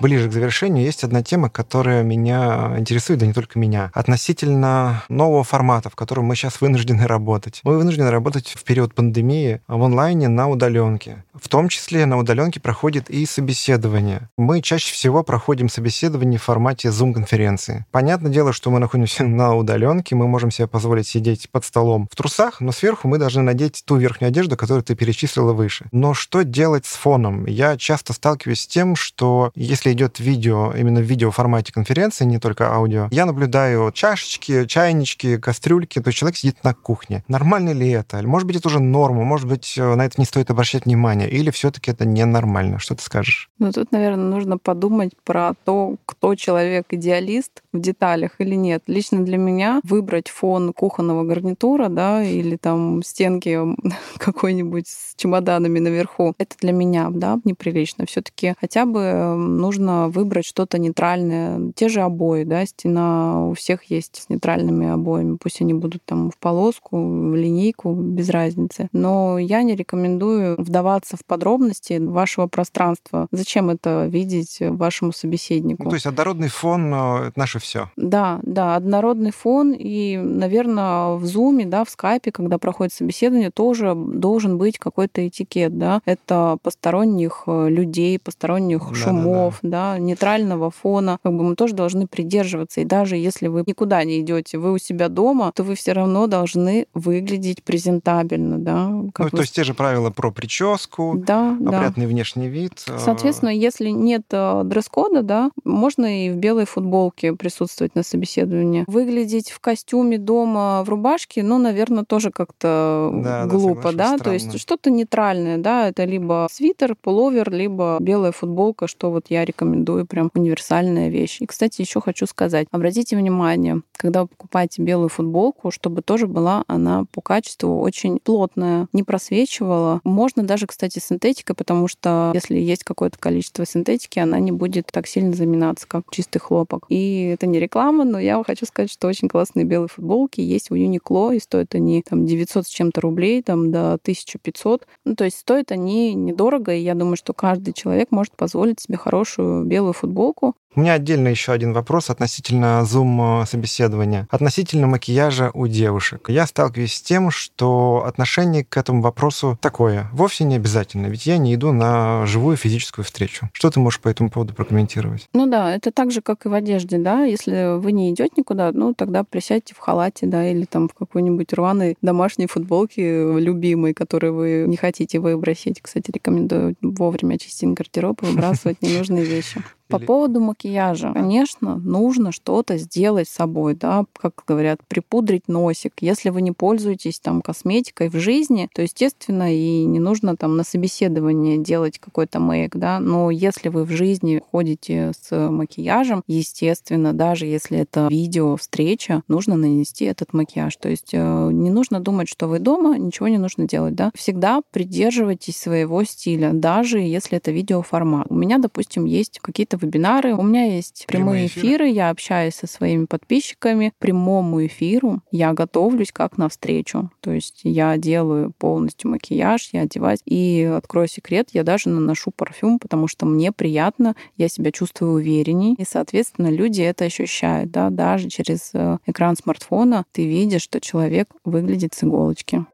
Ближе 0.00 0.28
к 0.28 0.32
завершению 0.32 0.84
есть 0.84 1.04
одна 1.04 1.22
тема, 1.22 1.50
которая 1.50 2.02
меня 2.02 2.74
интересует, 2.78 3.20
да 3.20 3.26
не 3.26 3.32
только 3.32 3.58
меня, 3.58 3.90
относительно 3.94 5.04
нового 5.08 5.44
формата, 5.44 5.90
в 5.90 5.96
котором 5.96 6.26
мы 6.26 6.36
сейчас 6.36 6.60
вынуждены 6.60 7.06
работать. 7.06 7.60
Мы 7.64 7.78
вынуждены 7.78 8.10
работать 8.10 8.48
в 8.48 8.64
период 8.64 8.94
пандемии 8.94 9.60
в 9.68 9.82
онлайне 9.82 10.28
на 10.28 10.48
удаленке. 10.48 11.24
В 11.34 11.48
том 11.48 11.68
числе 11.68 12.06
на 12.06 12.18
удаленке 12.18 12.60
проходит 12.60 13.10
и 13.10 13.26
собеседование. 13.26 14.28
Мы 14.36 14.60
чаще 14.60 14.92
всего 14.92 15.22
проходим 15.22 15.68
собеседование 15.68 16.38
в 16.38 16.42
формате 16.42 16.88
Zoom-конференции. 16.88 17.86
Понятное 17.90 18.30
дело, 18.30 18.52
что 18.52 18.70
мы 18.70 18.78
находимся 18.78 19.24
на 19.24 19.54
удаленке, 19.54 20.14
мы 20.14 20.28
можем 20.28 20.50
себе 20.50 20.66
позволить 20.66 21.06
сидеть 21.06 21.50
под 21.50 21.64
столом 21.64 22.08
в 22.10 22.16
трусах, 22.16 22.60
но 22.60 22.72
сверху 22.72 23.08
мы 23.08 23.18
должны 23.18 23.42
надеть 23.42 23.82
ту 23.84 23.96
верхнюю 23.96 24.28
одежду, 24.28 24.56
которую 24.56 24.82
ты 24.82 24.94
перечислила 24.94 25.52
выше. 25.52 25.86
Но 25.92 26.14
что 26.14 26.42
делать 26.44 26.86
с 26.86 26.94
фоном? 26.94 27.46
Я 27.46 27.76
часто 27.76 28.12
сталкиваюсь 28.12 28.60
с 28.60 28.66
тем, 28.66 28.96
что 28.96 29.50
если 29.54 29.83
идет 29.92 30.20
видео, 30.20 30.72
именно 30.76 31.00
в 31.00 31.04
видеоформате 31.04 31.72
конференции, 31.72 32.24
не 32.24 32.38
только 32.38 32.72
аудио, 32.72 33.08
я 33.10 33.26
наблюдаю 33.26 33.92
чашечки, 33.92 34.66
чайнички, 34.66 35.38
кастрюльки, 35.38 36.00
то 36.00 36.08
есть 36.08 36.18
человек 36.18 36.36
сидит 36.36 36.64
на 36.64 36.74
кухне. 36.74 37.24
Нормально 37.28 37.70
ли 37.70 37.88
это? 37.90 38.22
Может 38.26 38.46
быть, 38.46 38.56
это 38.56 38.68
уже 38.68 38.80
норма, 38.80 39.24
может 39.24 39.48
быть, 39.48 39.74
э, 39.76 39.94
на 39.94 40.04
это 40.04 40.20
не 40.20 40.24
стоит 40.24 40.50
обращать 40.50 40.86
внимание, 40.86 41.28
или 41.28 41.50
все-таки 41.50 41.90
это 41.90 42.04
ненормально? 42.06 42.78
Что 42.78 42.94
ты 42.94 43.02
скажешь? 43.02 43.50
Ну, 43.58 43.72
тут, 43.72 43.92
наверное, 43.92 44.24
нужно 44.24 44.58
подумать 44.58 45.12
про 45.24 45.52
то, 45.64 45.96
кто 46.06 46.34
человек-идеалист 46.34 47.62
в 47.72 47.80
деталях 47.80 48.32
или 48.38 48.54
нет. 48.54 48.82
Лично 48.86 49.24
для 49.24 49.38
меня 49.38 49.80
выбрать 49.84 50.28
фон 50.28 50.72
кухонного 50.72 51.24
гарнитура, 51.24 51.88
да, 51.88 52.22
или 52.22 52.56
там 52.56 53.02
стенки 53.02 53.58
какой-нибудь 54.18 54.88
с 54.88 55.14
чемоданами 55.16 55.78
наверху, 55.78 56.34
это 56.38 56.56
для 56.60 56.72
меня, 56.72 57.08
да, 57.10 57.38
неприлично. 57.44 58.06
Все-таки 58.06 58.54
хотя 58.60 58.86
бы 58.86 59.34
нужно 59.36 59.73
нужно 59.74 60.08
выбрать 60.08 60.46
что-то 60.46 60.78
нейтральное. 60.78 61.72
Те 61.74 61.88
же 61.88 62.00
обои, 62.00 62.44
да, 62.44 62.64
стена 62.64 63.48
у 63.48 63.54
всех 63.54 63.84
есть 63.84 64.22
с 64.22 64.28
нейтральными 64.28 64.88
обоями. 64.88 65.36
Пусть 65.36 65.60
они 65.60 65.74
будут 65.74 66.04
там 66.04 66.30
в 66.30 66.38
полоску, 66.38 66.96
в 66.96 67.34
линейку, 67.34 67.92
без 67.92 68.30
разницы. 68.30 68.88
Но 68.92 69.38
я 69.38 69.62
не 69.62 69.74
рекомендую 69.74 70.56
вдаваться 70.58 71.16
в 71.16 71.24
подробности 71.24 71.98
вашего 71.98 72.46
пространства. 72.46 73.26
Зачем 73.32 73.70
это 73.70 74.06
видеть 74.06 74.58
вашему 74.60 75.12
собеседнику? 75.12 75.84
Ну, 75.84 75.90
то 75.90 75.96
есть 75.96 76.06
однородный 76.06 76.48
фон 76.48 76.92
э,— 76.94 77.26
это 77.28 77.38
наше 77.38 77.58
все. 77.58 77.90
Да, 77.96 78.40
да, 78.42 78.76
однородный 78.76 79.32
фон. 79.32 79.74
И, 79.76 80.16
наверное, 80.16 81.16
в 81.16 81.24
Zoom, 81.24 81.64
да, 81.64 81.84
в 81.84 81.90
скайпе, 81.90 82.30
когда 82.30 82.58
проходит 82.58 82.92
собеседование, 82.92 83.50
тоже 83.50 83.94
должен 83.94 84.58
быть 84.58 84.78
какой-то 84.78 85.26
этикет, 85.26 85.76
да. 85.78 86.00
Это 86.04 86.58
посторонних 86.62 87.44
э, 87.46 87.68
людей, 87.68 88.18
посторонних 88.18 88.88
да, 88.90 88.94
шумов, 88.94 89.58
да, 89.64 89.98
нейтрального 89.98 90.70
фона, 90.70 91.18
как 91.22 91.32
бы 91.32 91.42
мы 91.42 91.56
тоже 91.56 91.74
должны 91.74 92.06
придерживаться. 92.06 92.80
И 92.80 92.84
даже 92.84 93.16
если 93.16 93.48
вы 93.48 93.64
никуда 93.66 94.04
не 94.04 94.20
идете, 94.20 94.58
вы 94.58 94.72
у 94.72 94.78
себя 94.78 95.08
дома, 95.08 95.52
то 95.54 95.64
вы 95.64 95.74
все 95.74 95.92
равно 95.92 96.26
должны 96.26 96.86
выглядеть 96.94 97.64
презентабельно, 97.64 98.58
да. 98.58 98.88
Ну, 98.88 99.12
вы... 99.18 99.30
то 99.30 99.40
есть 99.40 99.54
те 99.54 99.64
же 99.64 99.74
правила 99.74 100.10
про 100.10 100.30
прическу, 100.30 101.14
да, 101.16 101.56
опрятный 101.64 102.04
да. 102.04 102.10
внешний 102.10 102.48
вид. 102.48 102.84
Э, 102.88 102.98
Соответственно, 102.98 103.50
если 103.50 103.90
нет 103.90 104.22
э, 104.30 104.62
дресс-кода, 104.64 105.22
да, 105.22 105.50
можно 105.64 106.26
и 106.26 106.30
в 106.30 106.36
белой 106.36 106.66
футболке 106.66 107.32
присутствовать 107.32 107.94
на 107.94 108.02
собеседовании. 108.02 108.84
Выглядеть 108.86 109.50
в 109.50 109.60
костюме 109.60 110.18
дома 110.18 110.82
в 110.84 110.88
рубашке, 110.88 111.42
ну, 111.42 111.58
наверное, 111.58 112.04
тоже 112.04 112.30
как-то 112.30 113.10
да, 113.12 113.46
глупо, 113.46 113.92
да, 113.92 114.16
да? 114.16 114.18
то 114.18 114.32
есть 114.32 114.58
что-то 114.58 114.90
нейтральное, 114.90 115.58
да, 115.58 115.88
это 115.88 116.04
либо 116.04 116.46
свитер, 116.50 116.96
пуловер, 117.00 117.50
либо 117.50 117.98
белая 118.00 118.32
футболка, 118.32 118.86
что 118.86 119.10
вот 119.10 119.26
я 119.28 119.44
рекомендую, 119.54 120.06
прям 120.06 120.30
универсальная 120.34 121.08
вещь. 121.08 121.40
И, 121.40 121.46
кстати, 121.46 121.80
еще 121.80 122.00
хочу 122.00 122.26
сказать, 122.26 122.66
обратите 122.70 123.16
внимание, 123.16 123.82
когда 123.96 124.22
вы 124.22 124.28
покупаете 124.28 124.82
белую 124.82 125.08
футболку, 125.08 125.70
чтобы 125.70 126.02
тоже 126.02 126.26
была 126.26 126.64
она 126.66 127.04
по 127.12 127.20
качеству 127.20 127.80
очень 127.80 128.18
плотная, 128.18 128.88
не 128.92 129.02
просвечивала. 129.02 130.00
Можно 130.04 130.42
даже, 130.42 130.66
кстати, 130.66 130.98
синтетикой, 130.98 131.56
потому 131.56 131.88
что 131.88 132.32
если 132.34 132.58
есть 132.58 132.84
какое-то 132.84 133.18
количество 133.18 133.64
синтетики, 133.64 134.18
она 134.18 134.38
не 134.40 134.52
будет 134.52 134.86
так 134.92 135.06
сильно 135.06 135.32
заминаться, 135.32 135.86
как 135.86 136.04
чистый 136.10 136.38
хлопок. 136.38 136.86
И 136.88 137.30
это 137.34 137.46
не 137.46 137.60
реклама, 137.60 138.04
но 138.04 138.18
я 138.18 138.42
хочу 138.44 138.66
сказать, 138.66 138.90
что 138.90 139.08
очень 139.08 139.28
классные 139.28 139.64
белые 139.64 139.88
футболки 139.88 140.40
есть 140.40 140.70
у 140.70 140.76
Uniqlo, 140.76 141.34
и 141.34 141.38
стоят 141.38 141.74
они 141.74 142.02
там 142.02 142.26
900 142.26 142.66
с 142.66 142.70
чем-то 142.70 143.00
рублей, 143.00 143.42
там 143.42 143.70
до 143.70 143.94
1500. 143.94 144.86
Ну, 145.04 145.14
то 145.14 145.24
есть 145.24 145.38
стоят 145.38 145.72
они 145.72 146.14
недорого, 146.14 146.74
и 146.74 146.80
я 146.80 146.94
думаю, 146.94 147.16
что 147.16 147.32
каждый 147.32 147.72
человек 147.72 148.08
может 148.10 148.34
позволить 148.36 148.80
себе 148.80 148.96
хорошую 148.96 149.43
белую 149.64 149.92
футболку. 149.92 150.54
У 150.76 150.80
меня 150.80 150.94
отдельно 150.94 151.28
еще 151.28 151.52
один 151.52 151.72
вопрос 151.72 152.10
относительно 152.10 152.84
зум-собеседования. 152.84 154.26
Относительно 154.30 154.88
макияжа 154.88 155.52
у 155.54 155.68
девушек. 155.68 156.28
Я 156.28 156.46
сталкиваюсь 156.46 156.94
с 156.94 157.02
тем, 157.02 157.30
что 157.30 158.04
отношение 158.06 158.64
к 158.64 158.76
этому 158.76 159.00
вопросу 159.00 159.56
такое. 159.60 160.08
Вовсе 160.12 160.42
не 160.42 160.56
обязательно, 160.56 161.06
ведь 161.06 161.26
я 161.26 161.38
не 161.38 161.54
иду 161.54 161.72
на 161.72 162.26
живую 162.26 162.56
физическую 162.56 163.04
встречу. 163.04 163.48
Что 163.52 163.70
ты 163.70 163.78
можешь 163.78 164.00
по 164.00 164.08
этому 164.08 164.30
поводу 164.30 164.52
прокомментировать? 164.52 165.28
Ну 165.32 165.46
да, 165.46 165.72
это 165.74 165.92
так 165.92 166.10
же, 166.10 166.22
как 166.22 166.44
и 166.44 166.48
в 166.48 166.54
одежде, 166.54 166.98
да. 166.98 167.24
Если 167.24 167.78
вы 167.78 167.92
не 167.92 168.10
идете 168.10 168.32
никуда, 168.36 168.72
ну 168.72 168.94
тогда 168.94 169.22
присядьте 169.22 169.74
в 169.74 169.78
халате, 169.78 170.26
да, 170.26 170.48
или 170.50 170.64
там 170.64 170.88
в 170.88 170.94
какой-нибудь 170.94 171.52
рваной 171.52 171.96
домашней 172.02 172.48
футболке 172.48 173.38
любимой, 173.38 173.94
которую 173.94 174.34
вы 174.34 174.64
не 174.66 174.76
хотите 174.76 175.20
выбросить. 175.20 175.80
Кстати, 175.80 176.10
рекомендую 176.10 176.74
вовремя 176.82 177.38
чистить 177.38 177.68
гардероб 177.68 178.22
и 178.22 178.26
выбрасывать 178.26 178.78
ненужные 178.82 179.24
вещи. 179.24 179.62
По 179.88 179.96
Или... 179.96 180.06
поводу 180.06 180.40
макияжа, 180.40 181.12
конечно, 181.12 181.76
нужно 181.76 182.32
что-то 182.32 182.78
сделать 182.78 183.28
с 183.28 183.32
собой, 183.32 183.74
да, 183.74 184.04
как 184.18 184.42
говорят, 184.46 184.80
припудрить 184.88 185.48
носик. 185.48 185.94
Если 186.00 186.30
вы 186.30 186.42
не 186.42 186.52
пользуетесь 186.52 187.20
там 187.20 187.42
косметикой 187.42 188.08
в 188.08 188.16
жизни, 188.16 188.68
то, 188.74 188.82
естественно, 188.82 189.54
и 189.54 189.84
не 189.84 190.00
нужно 190.00 190.36
там 190.36 190.56
на 190.56 190.64
собеседование 190.64 191.58
делать 191.58 191.98
какой-то 191.98 192.40
мейк, 192.40 192.76
да, 192.76 192.98
но 192.98 193.30
если 193.30 193.68
вы 193.68 193.84
в 193.84 193.90
жизни 193.90 194.42
ходите 194.50 195.12
с 195.20 195.50
макияжем, 195.50 196.22
естественно, 196.26 197.12
даже 197.12 197.46
если 197.46 197.78
это 197.78 198.08
видео, 198.10 198.56
встреча, 198.56 199.22
нужно 199.28 199.56
нанести 199.56 200.04
этот 200.04 200.32
макияж. 200.32 200.76
То 200.76 200.88
есть 200.88 201.10
э, 201.12 201.50
не 201.52 201.70
нужно 201.70 202.00
думать, 202.00 202.28
что 202.28 202.46
вы 202.46 202.58
дома, 202.58 202.98
ничего 202.98 203.28
не 203.28 203.38
нужно 203.38 203.68
делать, 203.68 203.94
да. 203.94 204.10
Всегда 204.14 204.62
придерживайтесь 204.70 205.56
своего 205.56 206.02
стиля, 206.04 206.52
даже 206.52 206.98
если 206.98 207.38
это 207.38 207.50
видеоформат. 207.50 208.26
У 208.30 208.34
меня, 208.34 208.58
допустим, 208.58 209.04
есть 209.04 209.38
какие-то 209.40 209.73
вебинары. 209.76 210.34
У 210.34 210.42
меня 210.42 210.64
есть 210.64 211.04
прямые, 211.06 211.24
прямые 211.24 211.46
эфиры. 211.46 211.66
эфиры, 211.66 211.88
я 211.88 212.10
общаюсь 212.10 212.54
со 212.54 212.66
своими 212.66 213.06
подписчиками. 213.06 213.92
Прямому 213.98 214.64
эфиру 214.66 215.22
я 215.30 215.52
готовлюсь 215.52 216.12
как 216.12 216.38
на 216.38 216.48
встречу. 216.48 217.10
То 217.20 217.32
есть 217.32 217.60
я 217.64 217.96
делаю 217.96 218.52
полностью 218.58 219.10
макияж, 219.10 219.70
я 219.72 219.82
одеваюсь. 219.82 220.20
И 220.24 220.62
открою 220.62 221.08
секрет, 221.08 221.48
я 221.52 221.62
даже 221.62 221.88
наношу 221.88 222.30
парфюм, 222.30 222.78
потому 222.78 223.08
что 223.08 223.26
мне 223.26 223.52
приятно, 223.52 224.14
я 224.36 224.48
себя 224.48 224.72
чувствую 224.72 225.12
уверенней. 225.12 225.74
И, 225.78 225.84
соответственно, 225.84 226.48
люди 226.50 226.82
это 226.82 227.04
ощущают. 227.04 227.70
Да? 227.70 227.90
Даже 227.90 228.28
через 228.28 228.70
э, 228.74 228.98
экран 229.06 229.36
смартфона 229.36 230.04
ты 230.12 230.26
видишь, 230.26 230.62
что 230.62 230.80
человек 230.80 231.28
выглядит 231.44 231.94
с 231.94 232.04
иголочки. 232.04 232.64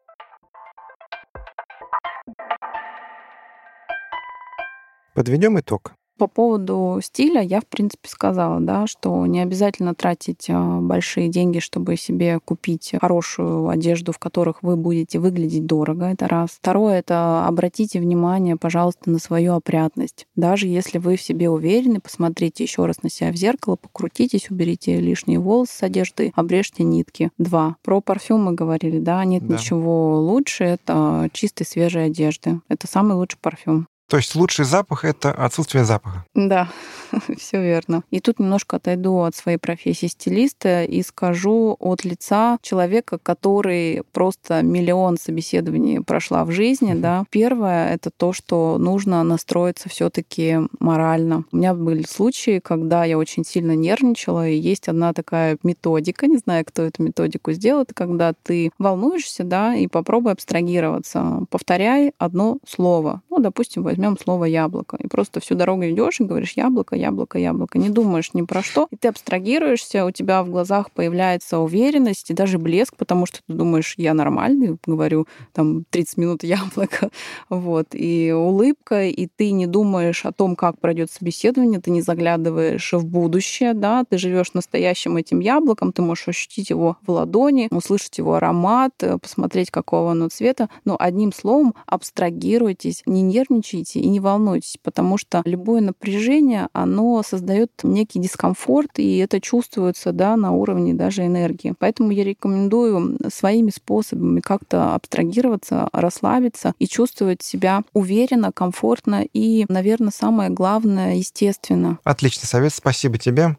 Подведем 5.14 5.58
итог. 5.58 5.94
По 6.20 6.26
поводу 6.26 7.00
стиля 7.02 7.40
я, 7.40 7.62
в 7.62 7.66
принципе, 7.66 8.06
сказала, 8.06 8.60
да, 8.60 8.86
что 8.86 9.24
не 9.24 9.40
обязательно 9.40 9.94
тратить 9.94 10.50
а, 10.50 10.78
большие 10.78 11.28
деньги, 11.28 11.60
чтобы 11.60 11.96
себе 11.96 12.38
купить 12.44 12.92
хорошую 13.00 13.70
одежду, 13.70 14.12
в 14.12 14.18
которых 14.18 14.62
вы 14.62 14.76
будете 14.76 15.18
выглядеть 15.18 15.64
дорого. 15.64 16.04
Это 16.04 16.28
раз. 16.28 16.50
Второе— 16.50 16.98
это 17.00 17.46
обратите 17.46 18.00
внимание, 18.00 18.56
пожалуйста, 18.56 19.08
на 19.08 19.18
свою 19.18 19.54
опрятность. 19.54 20.26
Даже 20.36 20.66
если 20.66 20.98
вы 20.98 21.16
в 21.16 21.22
себе 21.22 21.48
уверены, 21.48 22.00
посмотрите 22.00 22.64
еще 22.64 22.84
раз 22.84 23.02
на 23.02 23.08
себя 23.08 23.32
в 23.32 23.36
зеркало, 23.36 23.76
покрутитесь, 23.76 24.50
уберите 24.50 25.00
лишние 25.00 25.38
волосы 25.38 25.72
с 25.72 25.82
одежды, 25.82 26.34
обрежьте 26.36 26.82
нитки. 26.82 27.30
Два. 27.38 27.76
Про 27.82 28.02
парфюм 28.02 28.44
мы 28.44 28.52
говорили, 28.52 28.98
да, 28.98 29.24
нет 29.24 29.46
да. 29.46 29.54
ничего 29.54 30.20
лучше, 30.20 30.64
это 30.64 31.30
чистой 31.32 31.64
свежей 31.64 32.04
одежды. 32.04 32.60
Это 32.68 32.86
самый 32.86 33.14
лучший 33.14 33.38
парфюм. 33.40 33.86
То 34.10 34.16
есть 34.16 34.34
лучший 34.34 34.64
запах— 34.64 35.04
это 35.04 35.30
отсутствие 35.30 35.84
запаха. 35.84 36.24
Да, 36.34 36.68
все 37.38 37.62
верно. 37.62 38.02
И 38.10 38.18
тут 38.18 38.40
немножко 38.40 38.76
отойду 38.76 39.20
от 39.20 39.36
своей 39.36 39.56
профессии 39.56 40.06
стилиста 40.06 40.82
и 40.82 41.00
скажу 41.04 41.76
от 41.78 42.04
лица 42.04 42.58
человека, 42.60 43.18
который 43.22 44.02
просто 44.10 44.62
миллион 44.62 45.16
собеседований 45.16 46.02
прошла 46.02 46.44
в 46.44 46.50
жизни. 46.50 46.94
Да. 46.94 47.24
Первое— 47.30 47.88
это 47.94 48.10
то, 48.10 48.32
что 48.32 48.78
нужно 48.78 49.22
настроиться 49.22 49.88
все 49.88 50.10
таки 50.10 50.58
морально. 50.80 51.44
У 51.52 51.56
меня 51.56 51.72
были 51.72 52.02
случаи, 52.02 52.58
когда 52.58 53.04
я 53.04 53.16
очень 53.16 53.44
сильно 53.44 53.76
нервничала, 53.76 54.48
и 54.48 54.56
есть 54.56 54.88
одна 54.88 55.12
такая 55.12 55.56
методика, 55.62 56.26
не 56.26 56.38
знаю, 56.38 56.64
кто 56.64 56.82
эту 56.82 57.04
методику 57.04 57.52
сделал, 57.52 57.82
это 57.82 57.94
когда 57.94 58.32
ты 58.42 58.72
волнуешься, 58.76 59.44
да, 59.44 59.76
и 59.76 59.86
попробуй 59.86 60.32
абстрагироваться. 60.32 61.44
Повторяй 61.48 62.12
одно 62.18 62.58
слово. 62.66 63.22
Ну, 63.30 63.38
допустим, 63.38 63.84
возьмем 63.84 63.99
возьмем 64.00 64.18
слово 64.18 64.46
яблоко. 64.46 64.96
И 64.96 65.06
просто 65.08 65.40
всю 65.40 65.54
дорогу 65.54 65.84
идешь 65.84 66.20
и 66.20 66.24
говоришь 66.24 66.54
яблоко, 66.56 66.96
яблоко, 66.96 67.38
яблоко. 67.38 67.78
Не 67.78 67.90
думаешь 67.90 68.32
ни 68.32 68.42
про 68.42 68.62
что. 68.62 68.88
И 68.90 68.96
ты 68.96 69.08
абстрагируешься, 69.08 70.06
у 70.06 70.10
тебя 70.10 70.42
в 70.42 70.48
глазах 70.48 70.90
появляется 70.90 71.58
уверенность 71.58 72.30
и 72.30 72.34
даже 72.34 72.58
блеск, 72.58 72.96
потому 72.96 73.26
что 73.26 73.40
ты 73.46 73.52
думаешь, 73.52 73.94
я 73.98 74.14
нормальный, 74.14 74.78
говорю, 74.86 75.26
там 75.52 75.84
30 75.90 76.16
минут 76.16 76.42
яблоко. 76.42 77.10
Вот. 77.48 77.88
И 77.92 78.32
улыбка, 78.32 79.06
и 79.06 79.26
ты 79.26 79.50
не 79.50 79.66
думаешь 79.66 80.24
о 80.24 80.32
том, 80.32 80.56
как 80.56 80.78
пройдет 80.78 81.10
собеседование, 81.10 81.80
ты 81.80 81.90
не 81.90 82.00
заглядываешь 82.00 82.92
в 82.92 83.04
будущее, 83.04 83.74
да, 83.74 84.04
ты 84.08 84.18
живешь 84.18 84.54
настоящим 84.54 85.16
этим 85.16 85.40
яблоком, 85.40 85.92
ты 85.92 86.02
можешь 86.02 86.28
ощутить 86.28 86.70
его 86.70 86.96
в 87.06 87.10
ладони, 87.10 87.68
услышать 87.70 88.18
его 88.18 88.34
аромат, 88.34 88.92
посмотреть, 89.20 89.70
какого 89.70 90.12
оно 90.12 90.28
цвета. 90.28 90.68
Но 90.84 90.96
одним 90.98 91.32
словом, 91.32 91.74
абстрагируйтесь, 91.86 93.02
не 93.06 93.22
нервничайте, 93.22 93.89
и 93.98 94.06
не 94.06 94.20
волнуйтесь, 94.20 94.76
потому 94.82 95.18
что 95.18 95.42
любое 95.44 95.80
напряжение, 95.80 96.68
оно 96.72 97.22
создает 97.22 97.70
некий 97.82 98.18
дискомфорт, 98.18 98.98
и 98.98 99.18
это 99.18 99.40
чувствуется 99.40 100.12
да, 100.12 100.36
на 100.36 100.52
уровне 100.52 100.94
даже 100.94 101.26
энергии. 101.26 101.74
Поэтому 101.78 102.10
я 102.10 102.24
рекомендую 102.24 103.18
своими 103.32 103.70
способами 103.70 104.40
как-то 104.40 104.94
абстрагироваться, 104.94 105.88
расслабиться 105.92 106.74
и 106.78 106.86
чувствовать 106.86 107.42
себя 107.42 107.82
уверенно, 107.92 108.52
комфортно 108.52 109.24
и, 109.32 109.64
наверное, 109.68 110.10
самое 110.10 110.50
главное, 110.50 111.16
естественно. 111.16 111.98
Отличный 112.04 112.46
совет, 112.46 112.74
спасибо 112.74 113.18
тебе. 113.18 113.56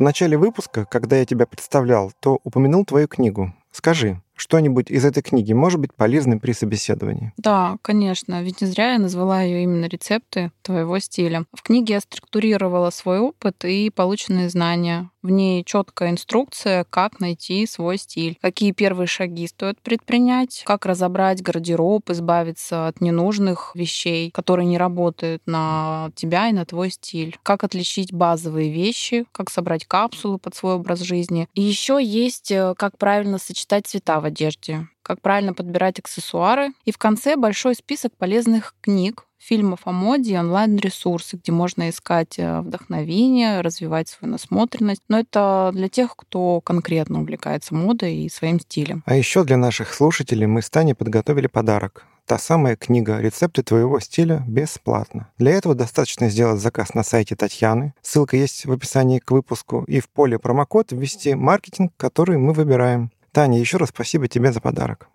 В 0.00 0.02
начале 0.02 0.38
выпуска, 0.38 0.86
когда 0.86 1.18
я 1.18 1.26
тебя 1.26 1.44
представлял, 1.44 2.10
то 2.20 2.40
упомянул 2.42 2.86
твою 2.86 3.06
книгу. 3.06 3.52
Скажи, 3.70 4.22
что-нибудь 4.40 4.90
из 4.90 5.04
этой 5.04 5.22
книги 5.22 5.52
может 5.52 5.80
быть 5.80 5.94
полезным 5.94 6.40
при 6.40 6.52
собеседовании? 6.52 7.32
Да, 7.36 7.76
конечно. 7.82 8.42
Ведь 8.42 8.60
не 8.60 8.66
зря 8.66 8.94
я 8.94 8.98
назвала 8.98 9.42
ее 9.42 9.62
именно 9.62 9.86
рецепты 9.86 10.50
твоего 10.62 10.98
стиля. 10.98 11.44
В 11.52 11.62
книге 11.62 11.94
я 11.94 12.00
структурировала 12.00 12.90
свой 12.90 13.18
опыт 13.18 13.64
и 13.64 13.90
полученные 13.90 14.48
знания. 14.48 15.10
В 15.22 15.28
ней 15.28 15.62
четкая 15.64 16.10
инструкция, 16.10 16.84
как 16.88 17.20
найти 17.20 17.66
свой 17.66 17.98
стиль, 17.98 18.38
какие 18.40 18.72
первые 18.72 19.06
шаги 19.06 19.46
стоит 19.46 19.78
предпринять, 19.82 20.62
как 20.64 20.86
разобрать 20.86 21.42
гардероб, 21.42 22.08
избавиться 22.08 22.86
от 22.86 23.02
ненужных 23.02 23.72
вещей, 23.74 24.30
которые 24.30 24.66
не 24.66 24.78
работают 24.78 25.42
на 25.44 26.10
тебя 26.14 26.48
и 26.48 26.52
на 26.52 26.64
твой 26.64 26.90
стиль, 26.90 27.36
как 27.42 27.64
отличить 27.64 28.14
базовые 28.14 28.70
вещи, 28.70 29.26
как 29.32 29.50
собрать 29.50 29.84
капсулы 29.84 30.38
под 30.38 30.54
свой 30.54 30.74
образ 30.74 31.00
жизни. 31.00 31.48
И 31.52 31.60
еще 31.60 31.98
есть, 32.02 32.50
э, 32.50 32.74
как 32.78 32.96
правильно 32.96 33.38
сочетать 33.38 33.86
цвета 33.86 34.20
в 34.20 34.24
одежде 34.30 34.88
как 35.02 35.20
правильно 35.20 35.54
подбирать 35.54 35.98
аксессуары. 35.98 36.68
И 36.84 36.92
в 36.92 36.98
конце 36.98 37.36
большой 37.36 37.74
список 37.74 38.16
полезных 38.16 38.76
книг, 38.80 39.26
фильмов 39.38 39.80
о 39.84 39.92
моде 39.92 40.34
и 40.34 40.38
онлайн-ресурсы, 40.38 41.36
где 41.36 41.50
можно 41.50 41.88
искать 41.88 42.38
э, 42.38 42.60
вдохновение, 42.60 43.60
развивать 43.60 44.08
свою 44.08 44.30
насмотренность. 44.32 45.02
Но 45.08 45.18
это 45.18 45.70
для 45.74 45.88
тех, 45.88 46.14
кто 46.14 46.60
конкретно 46.60 47.22
увлекается 47.22 47.74
модой 47.74 48.18
и 48.18 48.28
своим 48.28 48.60
стилем. 48.60 49.02
А 49.06 49.16
еще 49.16 49.42
для 49.42 49.56
наших 49.56 49.94
слушателей 49.94 50.46
мы 50.46 50.62
с 50.62 50.70
Таней 50.70 50.94
подготовили 50.94 51.48
подарок. 51.48 52.06
Та 52.26 52.38
самая 52.38 52.76
книга 52.76 53.18
«Рецепты 53.18 53.64
твоего 53.64 53.98
стиля» 53.98 54.44
бесплатно. 54.46 55.28
Для 55.38 55.50
этого 55.50 55.74
достаточно 55.74 56.28
сделать 56.28 56.60
заказ 56.60 56.94
на 56.94 57.02
сайте 57.02 57.34
Татьяны. 57.34 57.94
Ссылка 58.02 58.36
есть 58.36 58.66
в 58.66 58.70
описании 58.70 59.18
к 59.18 59.32
выпуску. 59.32 59.82
И 59.88 59.98
в 59.98 60.08
поле 60.08 60.38
промокод 60.38 60.92
ввести 60.92 61.34
маркетинг, 61.34 61.92
который 61.96 62.38
мы 62.38 62.52
выбираем. 62.52 63.10
Таня, 63.32 63.60
еще 63.60 63.76
раз 63.76 63.90
спасибо 63.90 64.26
тебе 64.26 64.52
за 64.52 64.60
подарок. 64.60 65.08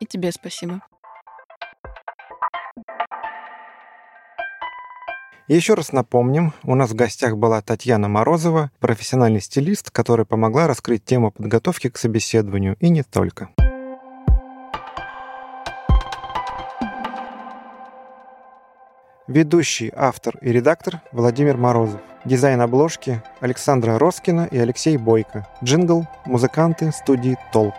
И 0.00 0.06
тебе 0.06 0.32
спасибо. 0.32 0.80
еще 5.46 5.74
раз 5.74 5.92
напомним, 5.92 6.52
у 6.62 6.76
нас 6.76 6.90
в 6.90 6.94
гостях 6.94 7.36
была 7.36 7.60
Татьяна 7.60 8.08
Морозова, 8.08 8.70
профессиональный 8.78 9.40
стилист, 9.40 9.90
которая 9.90 10.24
помогла 10.24 10.68
раскрыть 10.68 11.04
тему 11.04 11.32
подготовки 11.32 11.88
к 11.88 11.98
собеседованию 11.98 12.76
и 12.78 12.88
не 12.88 13.02
только. 13.02 13.50
Ведущий, 19.26 19.92
автор 19.94 20.38
и 20.40 20.50
редактор 20.50 21.02
Владимир 21.12 21.56
Морозов. 21.56 22.00
Дизайн 22.24 22.60
обложки 22.60 23.22
Александра 23.40 23.98
Роскина 23.98 24.46
и 24.50 24.58
Алексей 24.58 24.98
Бойко. 24.98 25.46
Джингл, 25.64 26.06
музыканты 26.26 26.92
студии 26.92 27.38
«Толк». 27.50 27.74